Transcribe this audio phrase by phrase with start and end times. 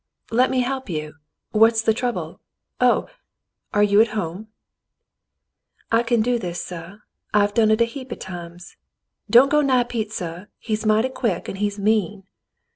[0.31, 1.17] "Let me help you.
[1.51, 2.39] What is the trouble?
[2.79, 3.07] Oh,
[3.71, 4.47] are you at home?
[4.95, 5.45] '*"
[5.91, 6.95] I can do this, suh.
[7.35, 8.77] I have done it a heap of times.
[9.29, 10.45] Don't go nigh Pete, suh.
[10.57, 12.23] He's mighty quick, and he's mean."